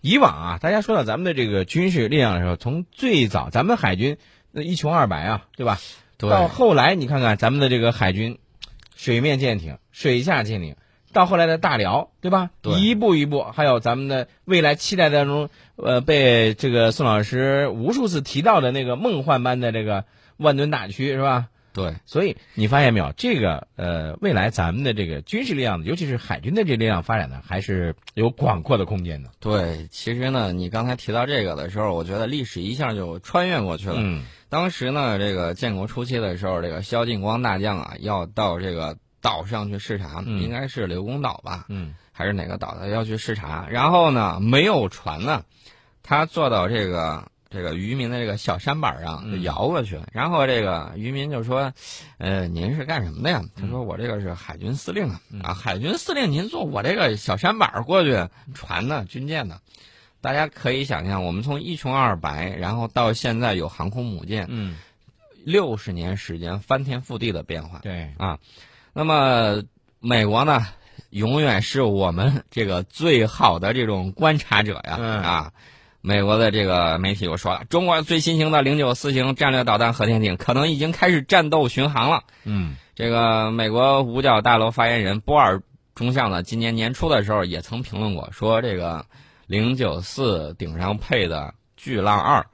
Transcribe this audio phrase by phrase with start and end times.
[0.00, 4.16] 以往啊，大家说到咱们的这个军事力量的时候，从最早咱们海军
[4.50, 5.78] 那一穷二白啊，对吧？
[6.16, 8.38] 对到后来你看看咱们的这个海军，
[8.96, 10.76] 水面舰艇、水下舰艇，
[11.12, 12.50] 到后来的大辽，对吧？
[12.62, 20.04] 对一步一步，还有咱们的未来期待当中，呃，被这个宋老师无数次提到的那个梦幻般的这个
[20.36, 21.48] 万吨大驱，是吧？
[21.72, 29.30] 对，所以你发现没有，这个呃，未来咱们的这个军事力量，尤其是海军的这力量发展呢，还是有广阔的空间的。
[29.38, 33.96] 对，其实呢，你刚才提到这个的时候，我觉得历史一下就穿越过去了。
[33.98, 43.68] 嗯当时呢，这个建国初期的时候，这个萧劲光大将啊，要到这个岛上去视察，嗯应该是刘公岛吧，嗯还是哪个岛的要去视察。
[43.70, 45.44] 然后呢，没有船呢，
[46.02, 51.72] 他坐到这个这个渔民的这个小舢板上就嗯摇过去，然后这个渔民就说
[52.18, 59.58] ：“呃，您是干什么的呀？”他说：“我这个是海军司令啊，啊，海军司令您坐我这个小舢板过去，船呢，军舰呢。”
[60.22, 64.76] 大家可以想象，我们从一穷二白，然后到现在有航空母舰，嗯，
[65.42, 67.80] 六十年时间翻天覆地的变化。
[67.80, 68.38] 对啊，
[68.92, 69.64] 那么
[69.98, 70.64] 美国呢，
[71.08, 75.52] 永远是我们这个最好的这种观察者呀、嗯啊。
[76.02, 82.22] 美国的这个媒体又说了，中国最新型的零九四型战略导弹核潜艇可能已经开始战斗巡航了。
[82.44, 85.62] 嗯这个美国五角大楼发言人波尔
[85.94, 89.04] 中校呢，今年年初的时候也曾评论过，说这个
[89.46, 92.46] 零九四顶上配的巨浪二，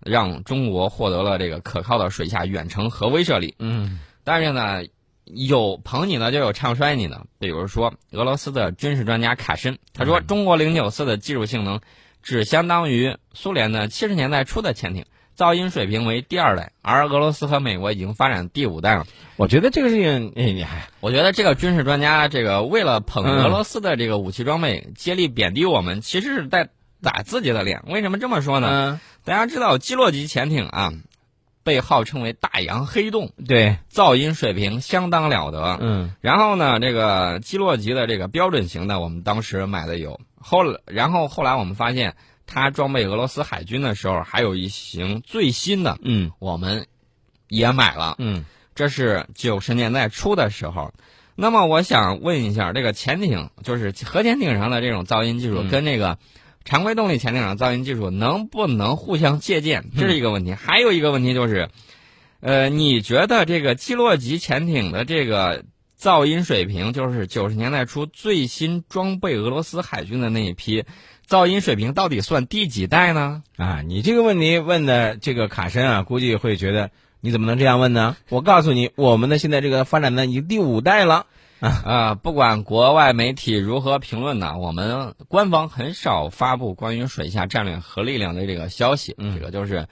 [0.00, 3.54] 让中国获得了这个可靠的水下远程核威慑力。
[3.58, 4.82] 嗯但是呢，
[5.24, 11.80] 有捧你的就有唱衰你的，比如说俄罗斯的军事专家卡申，他说嗯中国零九四的技术性能
[12.24, 15.04] 只相当于苏联的七十年代初的潜艇，
[15.36, 19.06] 噪音水平为第二代，而俄罗斯和美国已经发展第五代了。
[19.36, 26.70] 我觉得这个事情，哎，你还我觉得这个军事专家，这个为了捧嗯俄罗斯的这个武器装备，接力贬低我们，其实是在
[27.02, 27.82] 打自己的脸。
[27.86, 28.68] 为什么这么说呢？
[28.70, 30.92] 嗯，大家知道基洛级潜艇啊，
[31.64, 35.78] 被号称为大洋黑洞，对，噪音水平相当了得。
[35.80, 40.20] 嗯然后呢，这个基洛级的这个标准型的，我们当时买的有。
[40.38, 42.14] 后来，然后后来我们发现，
[42.46, 46.86] 它装备俄罗斯海军的时候，还有一型最新的，嗯我们
[47.48, 48.14] 也买了。
[48.18, 50.92] 嗯这是九十年代初的时候。
[51.36, 56.18] 那么我想问一下，这个潜艇就是核潜艇上的这种噪音技术，嗯跟那个
[56.64, 59.84] 常规动力潜艇上噪音技术能不能互相借鉴？
[59.96, 60.52] 这是一个问题。
[60.52, 61.68] 还有一个问题就是，
[62.40, 65.64] 呃，你觉得这个基洛级潜艇的这个
[66.00, 70.84] 噪音水平，就是九十年代初最新装备俄罗斯海军的那一批
[71.28, 73.42] 噪音水平，到底算第几代呢？
[73.56, 78.16] 啊，你这个问题问的这个卡申啊，估计会觉得你怎么能这样问呢？
[78.30, 81.26] 我告诉你，我们的现在这个发展呢已经第五代了。
[81.60, 89.14] 啊，不管国外媒体如何评论呢，我们官方很少发布关于水下战略核力量的这个消息。
[89.18, 89.88] 嗯这个就是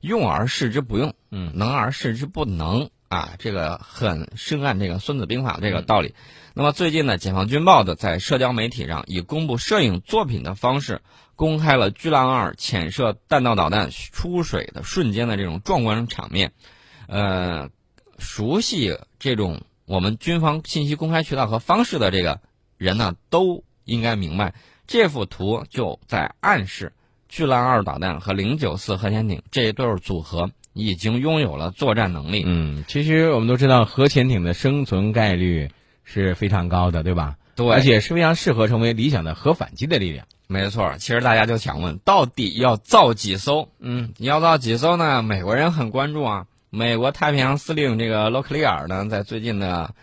[0.00, 6.14] 用而示之不用，嗯能而示之不能啊，这个很深谙这个《孙子兵法》这个道理。
[6.54, 11.02] 那么最近呢，解放军报的在社交媒体上以公布摄影作品的方式，
[11.34, 16.52] 公开了巨浪二潜射弹道导弹出水的瞬间的这种壮观场面。
[17.08, 17.68] 呃，
[18.18, 22.40] 熟悉这种我们军方信息公开渠道和方式的这个
[22.76, 24.52] 人呢，都应该明白，
[24.86, 26.92] 这幅图就在暗示
[27.28, 32.42] 巨浪二导弹和零九四核潜艇这一对儿组合已经拥有了作战能力。
[32.44, 35.70] 嗯，其实我们都知道，核潜艇的生存概率
[36.02, 37.36] 是非常高的，对吧？
[37.54, 40.26] 对，而且是非常适合成为理想的核反击的力量。
[40.48, 43.68] 没错，其实大家就想问，到底要造几艘？
[43.78, 45.22] 嗯你要造几艘呢？
[45.22, 46.46] 美国人很关注啊。
[46.70, 49.94] 美国太平洋司令这个洛克利尔呢，在最近的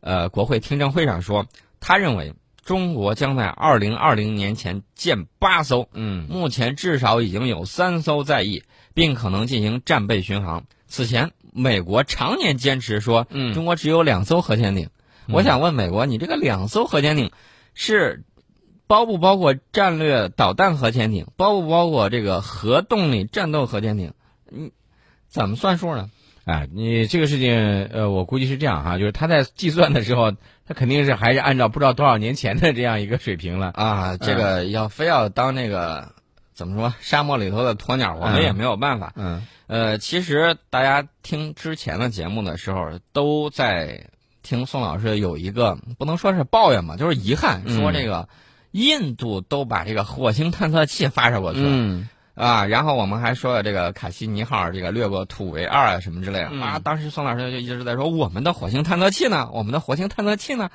[0.00, 1.46] 呃国会听证会上说，
[1.80, 2.34] 他认为
[2.64, 8.62] 中国将在二零二零年前建八艘，嗯目前至少已经有三艘在役，
[8.94, 10.64] 并可能进行战备巡航。
[10.86, 14.90] 此前，美国常年坚持说，嗯中国只有两艘核潜艇。
[15.26, 17.30] 嗯我想问美国，你这个两艘核潜艇
[17.74, 18.24] 是
[18.86, 24.14] 包不包括战略导弹核潜艇，包不包括这个核动力战斗核潜艇？
[24.50, 24.72] 你
[25.32, 26.10] 怎么算数呢？
[26.44, 30.32] 啊，你这个事情，呃，我估计是这样哈，就是他在计算的时候，
[30.66, 33.70] 他肯定是还是按照不知道多少年前的这样一个水平了。
[33.74, 36.12] 啊，这个要非要当那个
[36.52, 39.12] 怎么说沙漠里头的鸵鸟，我们嗯也没有办法。
[39.16, 44.08] 嗯呃，其实大家听之前的节目的时候，都在
[44.42, 48.28] 听宋老师有一个不能说是抱怨吧，就是遗憾，嗯说这个
[48.72, 51.68] 印度都把这个火星探测器发射过去了。
[51.70, 60.70] 嗯啊，然后我们还说了这个卡西尼号这个掠过土卫二啊什么之类的、嗯啊，当时宋老师就一直在说我们的火星探测器呢，我们的火星探测器呢，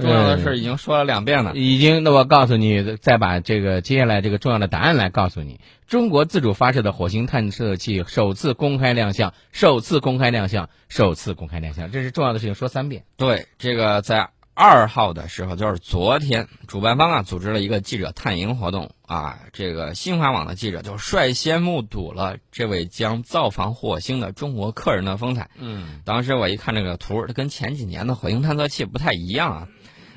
[0.00, 1.52] 重要的事已经说了两遍了。
[1.54, 5.60] 已经，那我告诉你，再把这个接下来这个重要的答案来告诉你。
[5.88, 13.02] 中国自主发射的火星探测器首次公开亮相，首次公开亮相，首次公开亮相，这是重要的事情，说三遍。
[13.16, 14.28] 对，这个在
[14.60, 25.48] 二号的时候，就是昨天，主办方啊组织了一个记者探营活动啊，这个新华网的记者就率先目睹了这位将造访火星的中国客人的风采。
[25.56, 29.68] 嗯，当时我一看这个图，它跟前几年的火星探测器不太一样啊，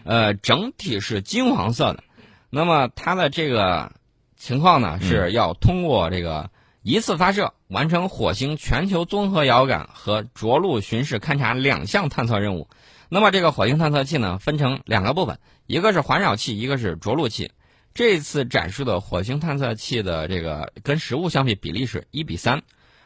[0.04, 2.04] 呃，整体是金黄色的。
[2.50, 3.94] 那么它的这个。
[4.36, 6.50] 情况呢是要通过这个
[6.82, 12.68] 一次发射完成火星全球综合遥感和着陆巡视勘察两项探测任务。
[13.14, 15.38] 那么这个火星探测器呢分成两个部分，
[15.68, 17.52] 一个是环绕器，一个是着陆器。
[17.94, 22.64] 这次展示的火星探测器的这个跟实物相比比例是一比三，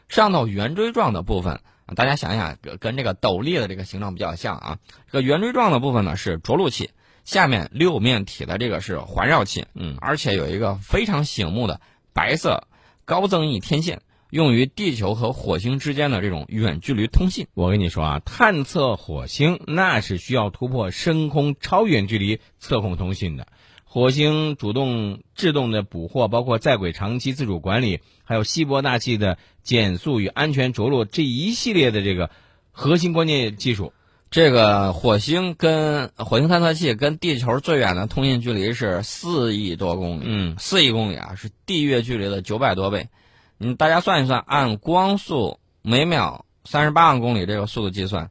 [0.08, 1.60] 上头圆锥状的部分，
[1.94, 4.78] 大家想想跟这个斗笠的这个形状比较像啊。
[5.08, 6.92] 这个圆锥状的部分呢是着陆器。
[7.26, 11.82] 下面六面体的这个是环绕器，嗯，而且有一个非常醒目的
[12.14, 12.66] 白色
[13.04, 17.48] 高增益天线，用于地球和火星之间的这种远距离通信。
[17.54, 23.48] 我跟你说啊，探测火星那是需要突破深空超远距离测控通信的。
[23.86, 32.30] 火星主动制动的捕获，包括在轨长期自主管理，还有稀薄大气的减速与安全着陆这一系列的这个
[32.72, 33.94] 核心关键技术。
[34.30, 43.08] 这个火星跟火星探测器跟地球最远的通信距离是四亿多公里，嗯，四亿公里啊，是地月距离的九百多倍。
[43.60, 48.30] 嗯，大家算一算，按光速每秒三十八万公里这个速度计算，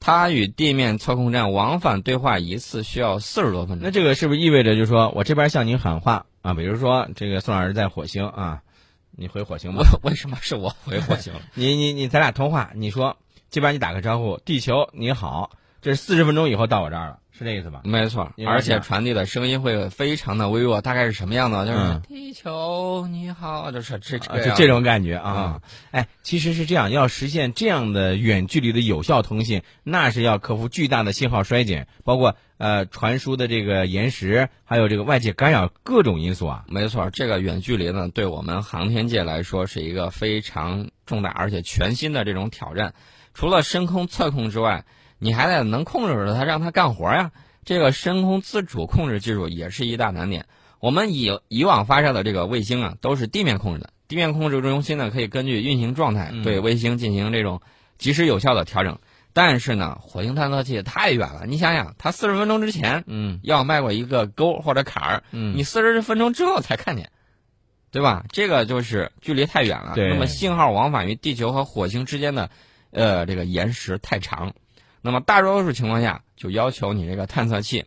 [0.00, 3.84] 它与地面测控站往返对话一次需要四十多分钟。
[3.84, 6.54] 那这个是不是意味着，就是说我这边向您喊话啊？
[6.54, 8.62] 比如说，这个宋老师在火星啊，
[9.10, 9.82] 你回火星吗？
[10.02, 11.32] 为什么是我回火星？
[11.54, 13.16] 你你你，咱俩通话，你说。
[13.48, 17.82] 这边你打个招呼，地球你好，这是四十分钟以后到我这儿了，是这意思吧？
[17.84, 21.66] 没错，而且传递的声音会非常的微弱，大概是什么样的？
[21.66, 25.60] 就是地球你好，就是这这就这种感觉啊。
[25.90, 36.64] 哎，其实是这样，要实现这样的远距离的有效通信，那是要克服巨大的信号衰减，包括呃传输的这个延时，还有这个外界干扰各种因素啊。
[36.68, 42.94] 没错，这个远距离呢，对我们航天界来说是一个非常重大而且全新的这种挑战。
[43.34, 44.86] 除了深空测控之外，
[45.18, 47.32] 你还得能控制着它，让它干活呀。
[47.64, 50.46] 这个深空自主控制技术也是一大难点。
[50.78, 57.60] 我们以以往发射的这个卫星啊，都是地面控制的，地面控制中心呢可以根据运行状态对卫星进行这种
[57.98, 58.98] 及时有效的调整。
[59.32, 67.10] 但是呢，火星探测器太远了，你想想，它四十分钟之前，嗯，要迈过一个沟或者坎儿，嗯，你四十分钟之后才看见，
[67.90, 68.24] 对吧？
[68.30, 69.92] 这个就是距离太远了。
[69.94, 72.48] 对，那么信号往返于地球和火星之间的。
[72.92, 74.54] 呃，这个延时太长，
[75.06, 77.84] 那么大多数情况下就要求你这个探测器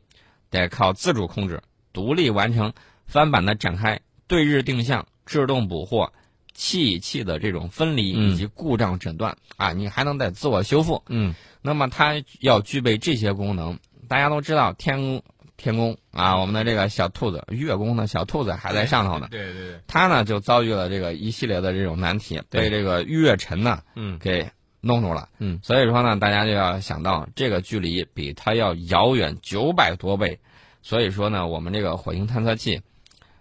[0.50, 1.62] 得靠自主控制，
[1.92, 2.72] 独立完成
[3.06, 6.14] 翻板的展开、对日定向、制动捕获、
[6.54, 11.04] 气与气的这种分离以及故障诊断啊，你还能得自我修复。
[11.10, 13.78] 嗯，那么它要具备这些功能。
[14.08, 15.22] 大家都知道天
[15.58, 19.28] 天宫啊，我们的这个小兔子月宫的小兔子还在上头呢。
[19.30, 24.50] 对对对，它呢就遭遇了这个一系列的这种难题，被这个月尘呢，嗯，给。
[24.82, 30.40] 弄住了，嗯，所以说呢，大家就要想到这个距离比它要遥远九百多倍，
[30.82, 32.82] 所以说呢，我们这个火星探测器，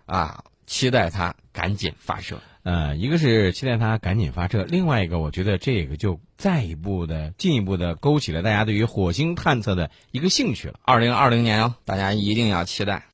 [0.06, 2.38] 啊，期待它赶紧发射。
[2.64, 10.74] 呃，一个是期待它赶紧发射，另外一个我觉得这个就再一步的进一步的勾起了大家对于火星探测的一个兴趣了。
[10.82, 13.06] 二零二零年哦，大家一定要期待。